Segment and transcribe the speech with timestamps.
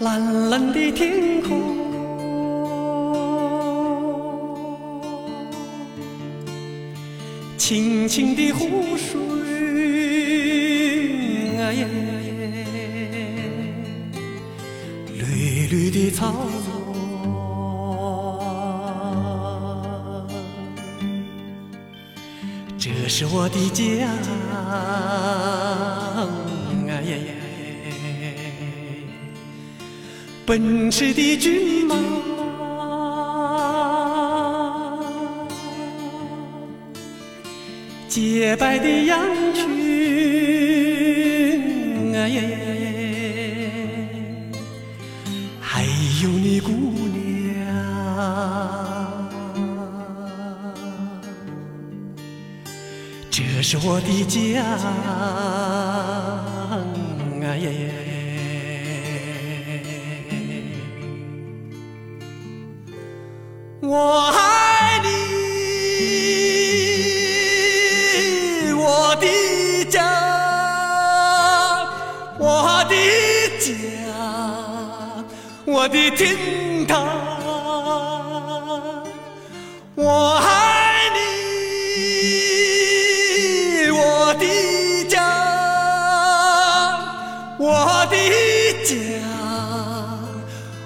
[0.00, 1.76] 蓝蓝的天空，
[7.58, 9.20] 清清的湖水，
[11.58, 11.86] 啊耶，
[15.18, 16.34] 绿绿的草
[22.78, 24.08] 原，这是我的家，
[30.50, 31.94] 奔驰的骏马，
[38.08, 39.20] 洁白的羊
[39.54, 39.62] 群，
[42.16, 42.42] 啊耶，
[45.60, 46.72] 还有你姑
[47.06, 47.64] 娘，
[53.30, 54.64] 这是我的家，
[57.46, 58.09] 啊耶。
[63.92, 65.08] 我爱你，
[68.72, 69.26] 我的
[69.86, 70.00] 家，
[72.38, 72.94] 我的
[73.58, 73.74] 家，
[75.64, 77.04] 我的天堂。
[79.96, 81.18] 我爱你，
[83.90, 84.46] 我的
[85.08, 85.18] 家，
[87.58, 88.14] 我的
[88.84, 88.94] 家，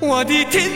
[0.00, 0.70] 我的天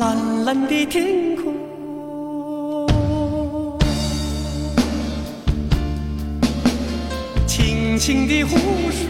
[0.00, 1.54] 蓝蓝的天空，
[7.46, 8.56] 清清的湖
[8.90, 9.06] 水，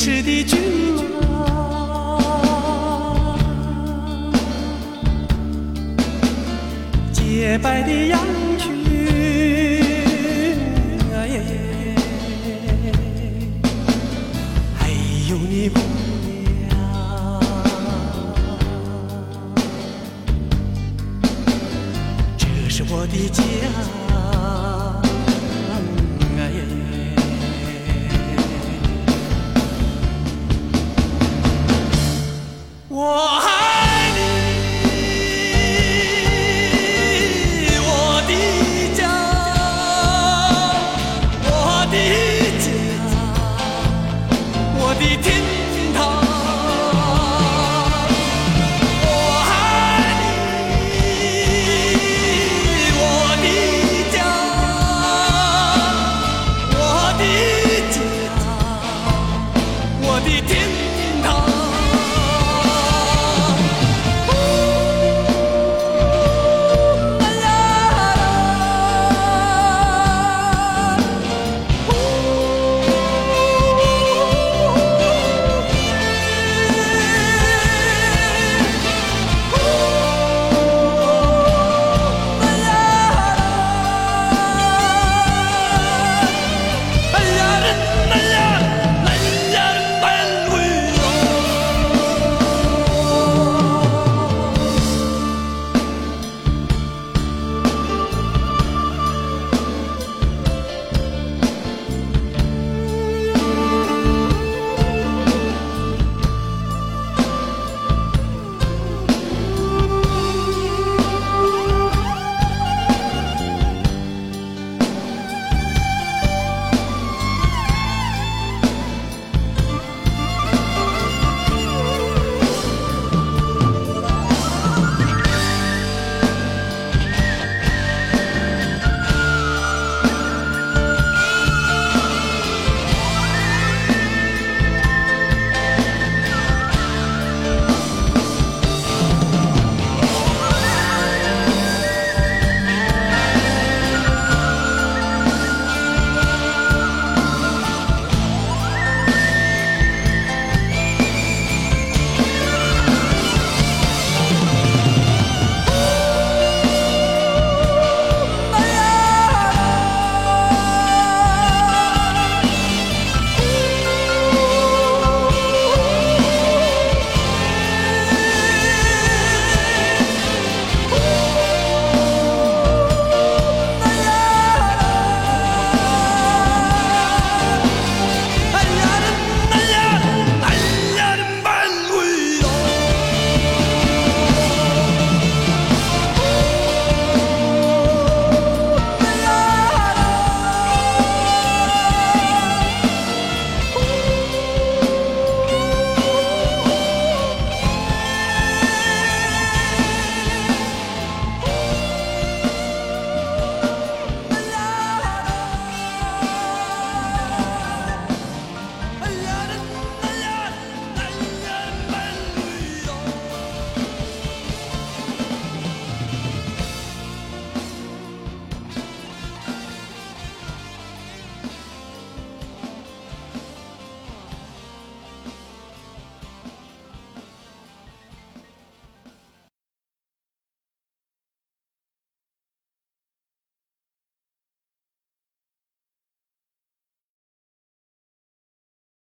[0.00, 0.58] 驰的骏
[1.20, 1.20] 马，
[7.12, 8.18] 洁白的羊
[8.58, 8.72] 群，
[11.12, 11.42] 啊耶，
[14.78, 14.88] 还
[15.28, 15.78] 有你姑
[16.24, 16.72] 娘，
[22.38, 23.42] 这是我的家。
[33.00, 33.39] 我。